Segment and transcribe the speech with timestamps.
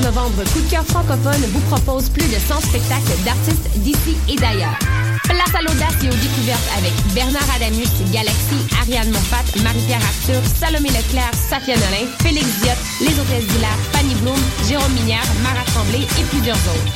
[0.00, 4.36] 15 novembre, Coup de cœur francophone vous propose plus de 100 spectacles d'artistes d'ici et
[4.36, 4.78] d'ailleurs.
[5.24, 10.88] Place à l'audace et aux découvertes avec Bernard Adamus, Galaxy, Ariane Moffat, Marie-Pierre Arthur, Salomé
[10.88, 16.24] Leclerc, Safia Nolin, Félix Diot, Les Hôtesses d'Hilaire, Fanny Bloom, Jérôme Minière, Mara Tremblay et
[16.24, 16.94] plusieurs autres.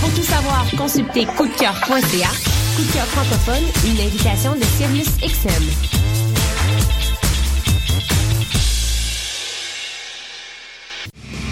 [0.00, 2.30] Pour tout savoir, consultez coupdecoeur.ca.
[2.76, 5.94] Coup de cœur francophone, une invitation de Sirius XM.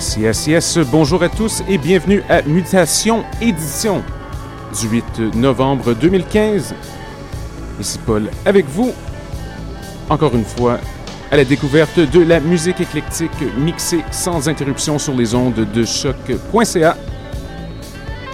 [0.00, 0.78] Yes, yes, yes.
[0.90, 4.02] Bonjour à tous et bienvenue à Mutation Édition
[4.80, 6.74] du 8 novembre 2015.
[7.78, 8.92] Ici Paul avec vous,
[10.08, 10.78] encore une fois,
[11.30, 16.96] à la découverte de la musique éclectique mixée sans interruption sur les ondes de choc.ca.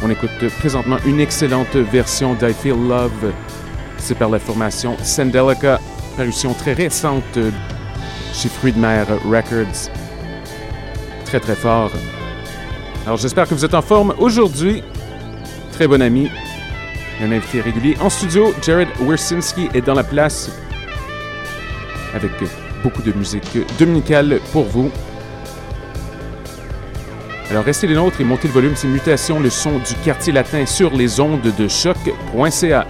[0.04, 3.32] On écoute présentement une excellente version d'I Feel Love.
[3.98, 5.80] C'est par la formation Sandelica,
[6.16, 7.40] parution très récente
[8.32, 9.90] chez Friedmeier Records.
[11.26, 11.90] Très très fort.
[13.04, 14.82] Alors j'espère que vous êtes en forme aujourd'hui.
[15.72, 16.30] Très bon ami.
[17.20, 20.50] Un invité régulier en studio, Jared Wersinski est dans la place
[22.14, 22.30] avec
[22.82, 24.90] beaucoup de musique dominicale pour vous.
[27.50, 30.66] Alors restez les nôtres et montez le volume, c'est Mutation, le son du quartier latin
[30.66, 32.86] sur les ondes de choc.ca.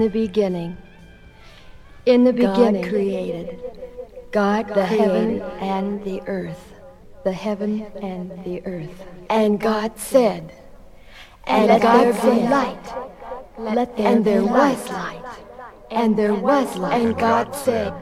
[0.00, 0.76] the beginning,
[2.06, 3.60] in the beginning, God created
[4.32, 6.74] God the heaven and the earth,
[7.24, 9.04] the heaven and the earth.
[9.28, 10.52] And God said,
[11.44, 12.94] and let God there be light.
[13.58, 15.22] Let there and there was light.
[15.90, 17.00] And there was light.
[17.00, 17.92] And God said,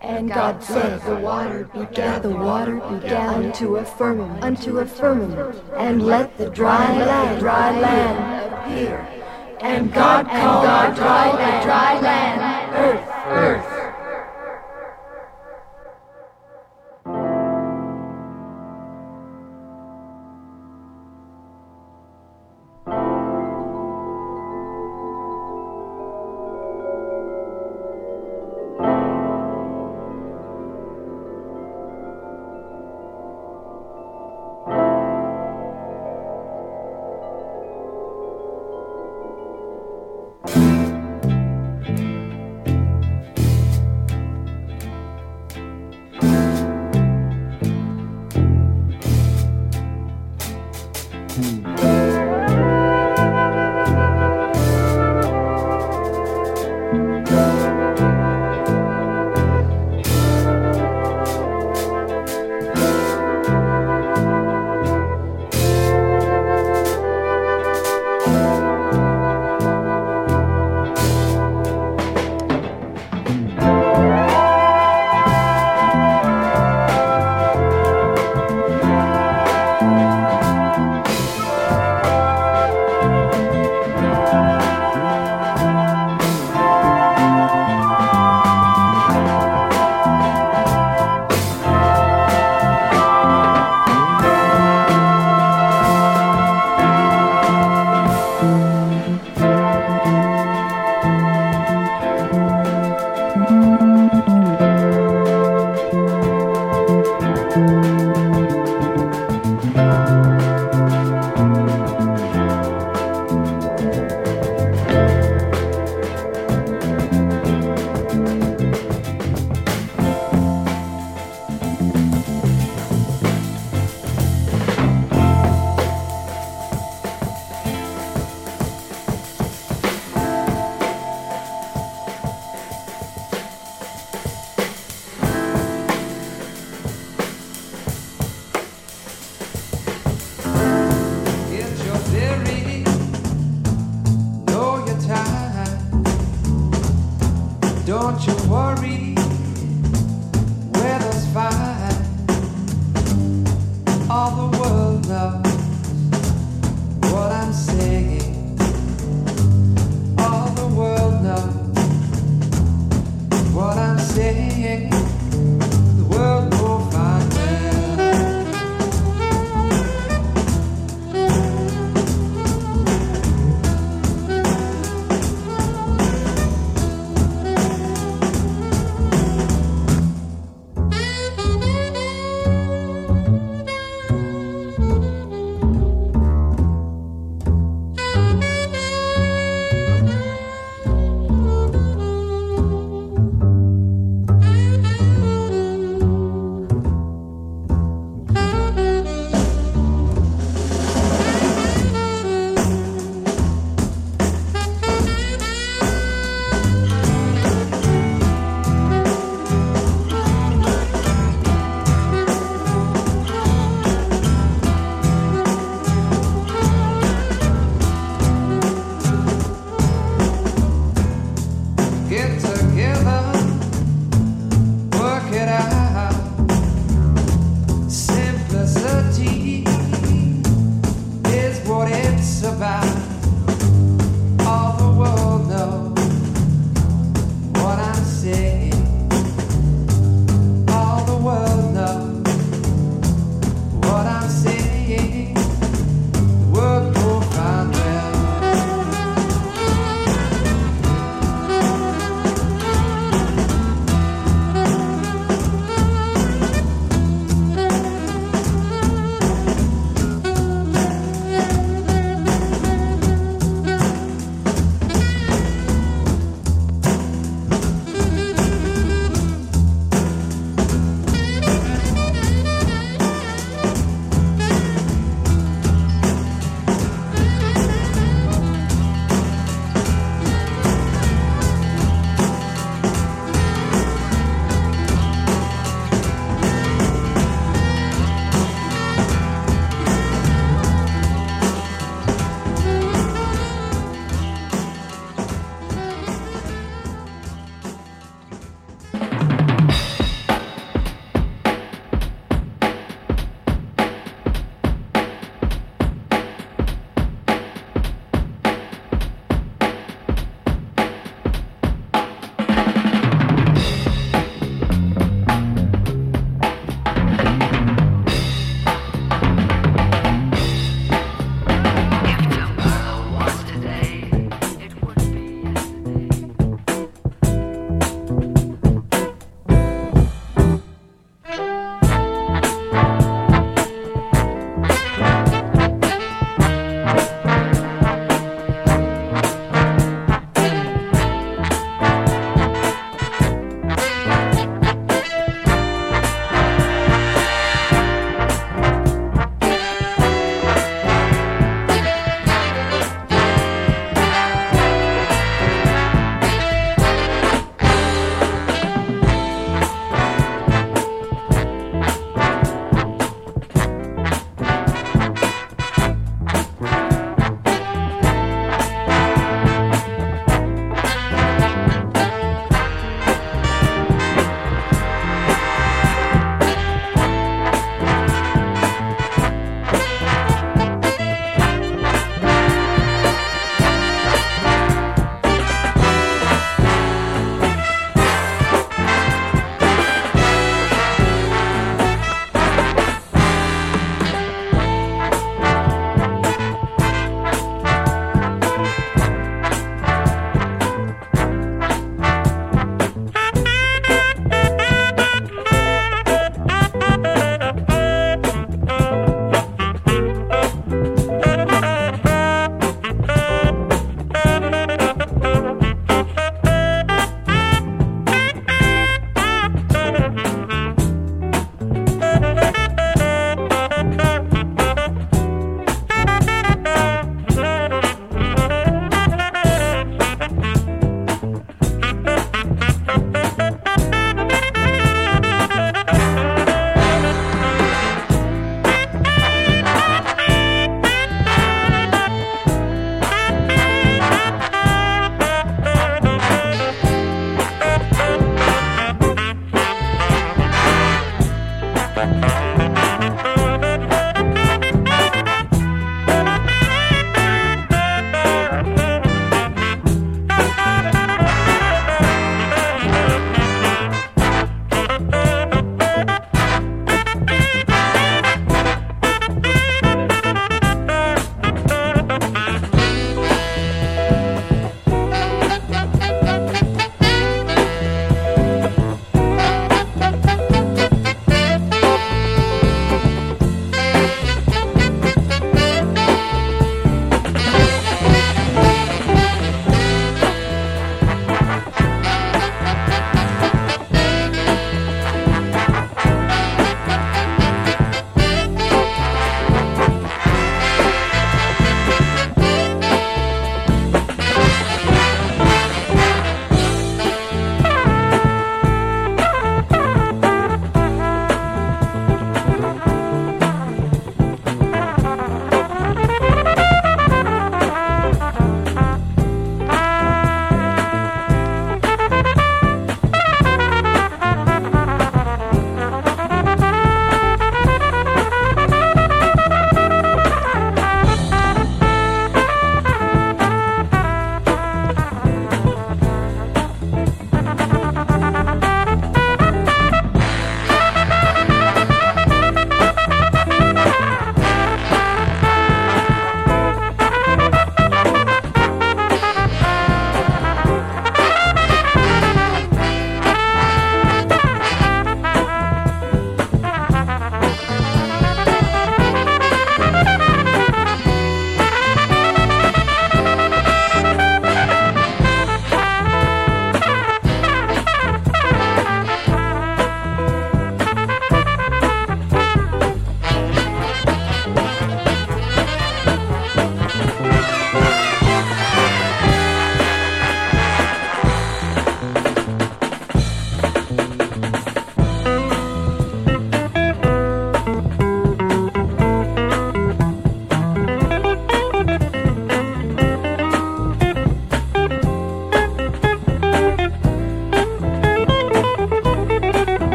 [0.00, 5.62] and God said, the water began, the water began unto a firmament, unto a firmament,
[5.76, 9.23] and let the dry land, dry land appear.
[9.60, 13.73] And God called God dry land, dry land, earth, earth.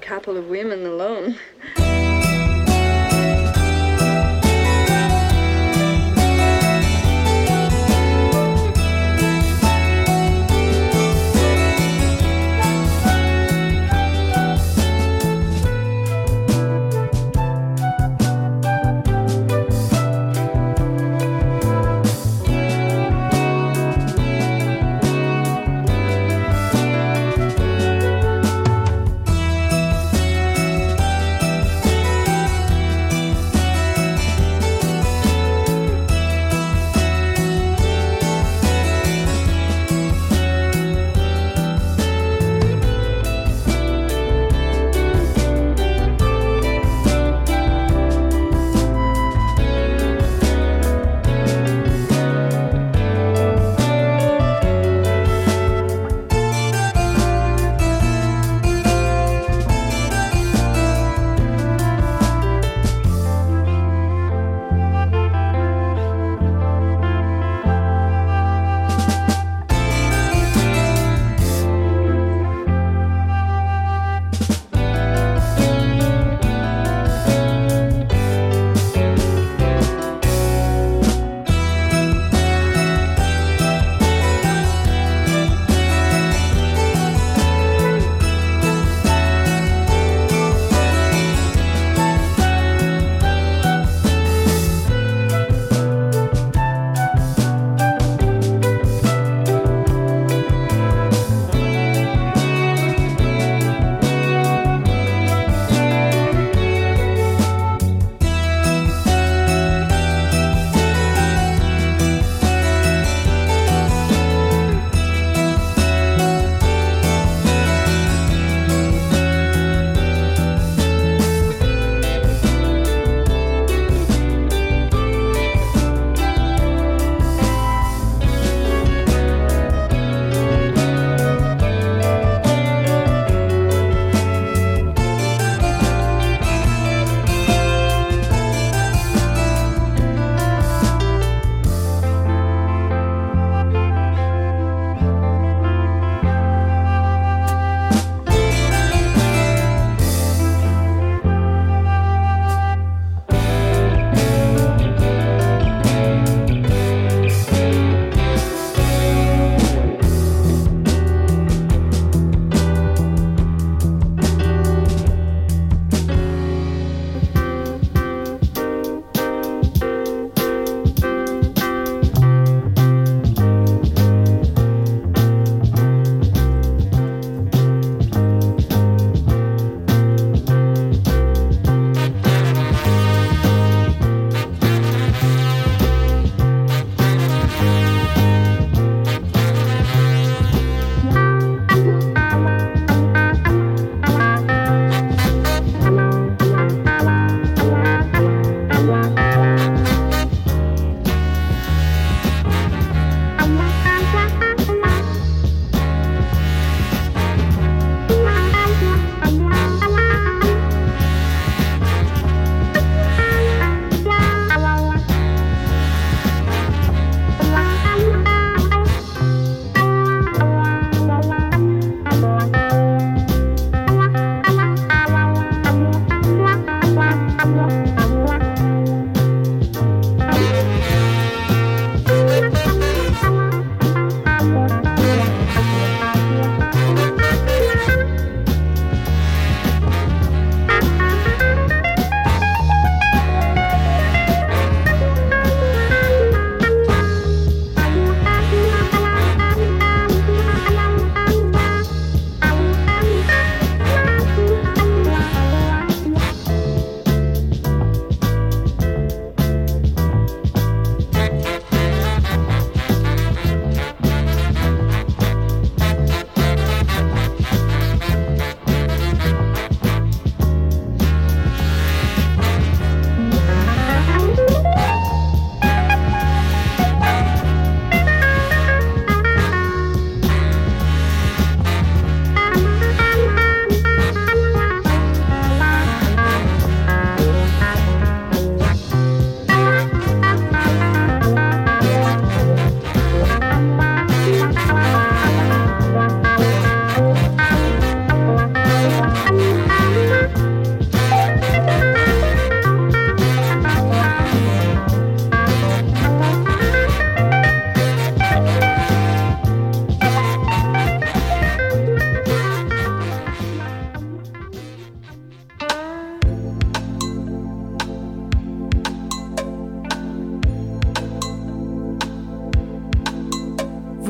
[0.00, 0.84] Couple of women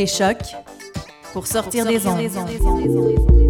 [0.00, 0.38] Écoutez Choc
[1.34, 3.49] pour sortir, des ondes.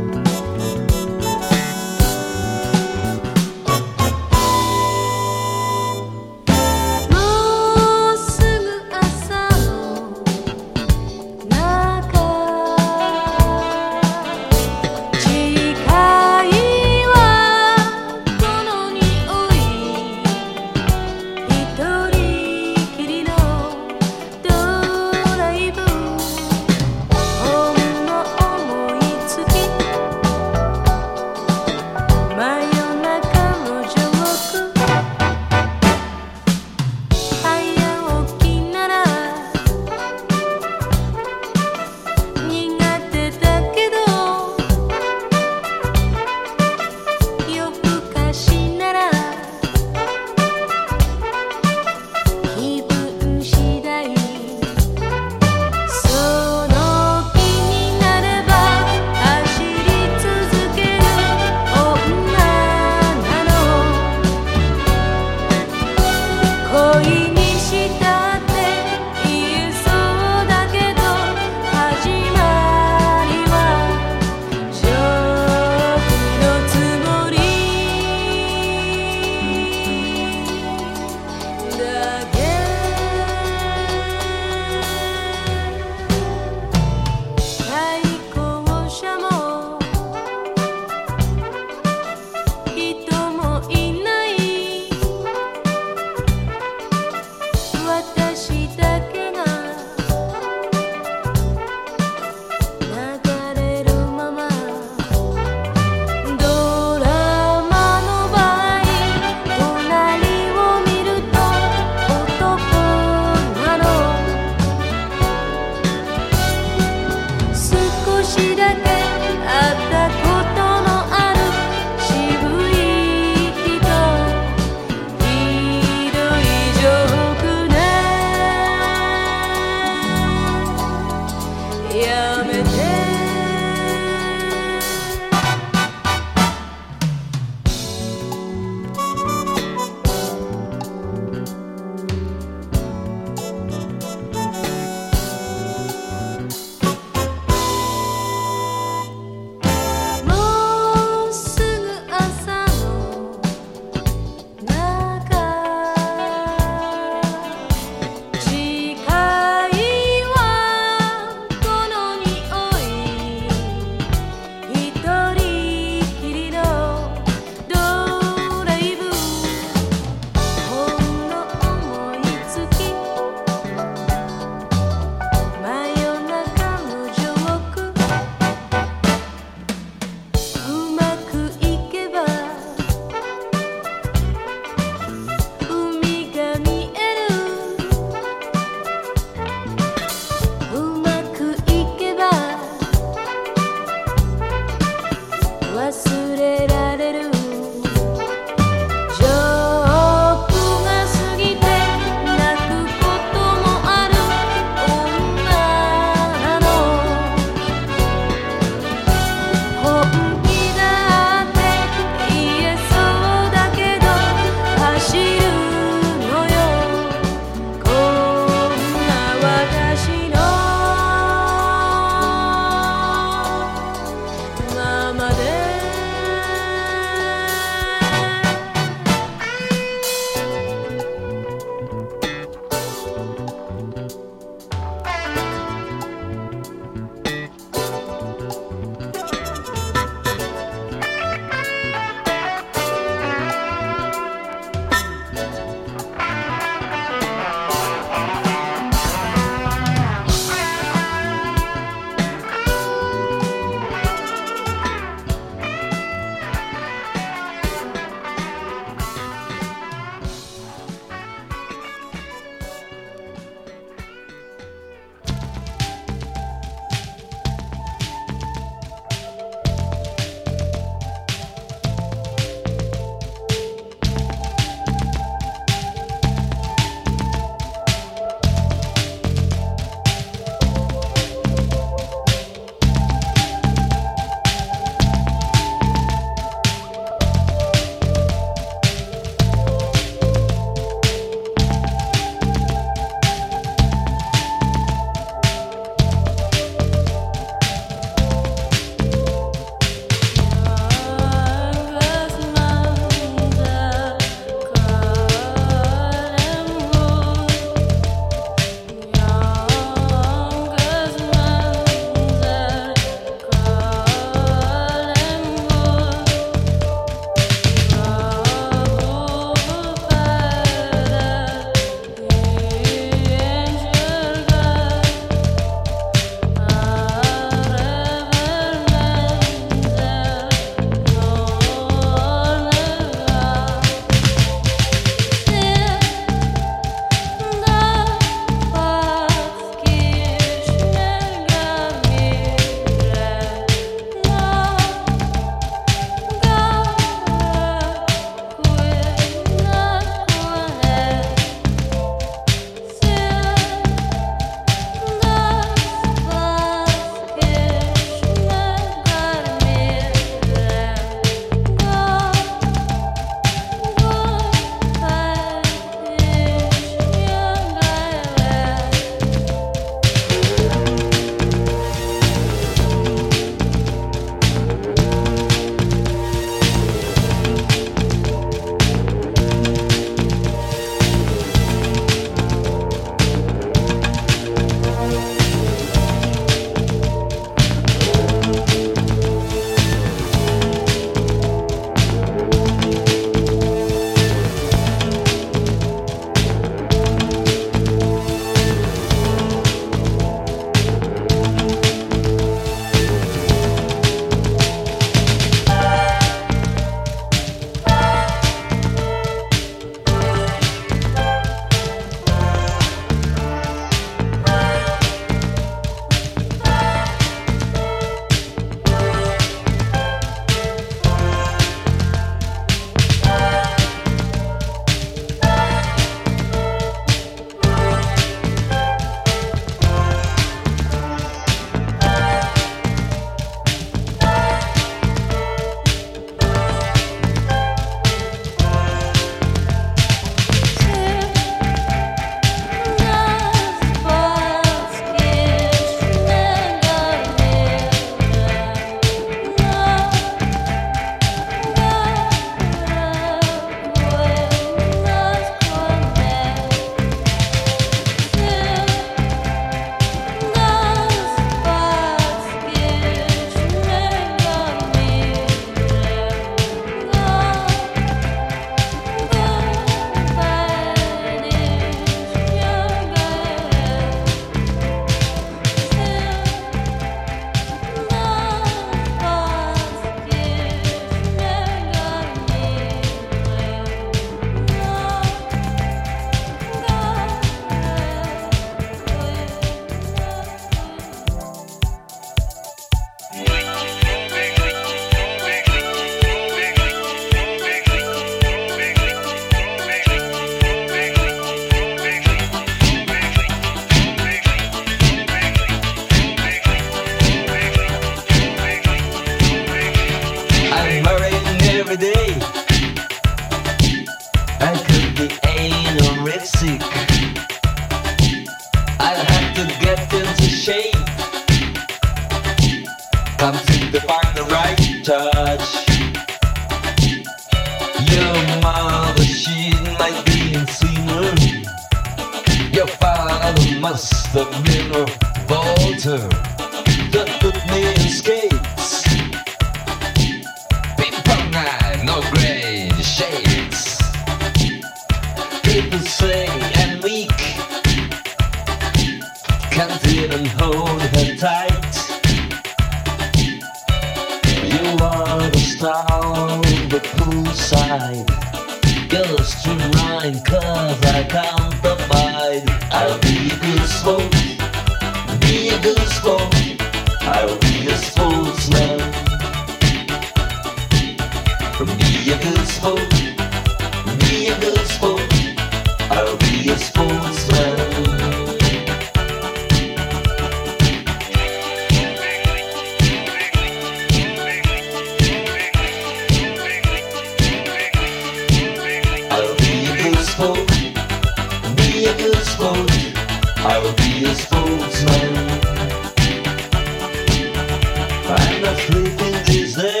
[598.77, 600.00] sleeping these is there.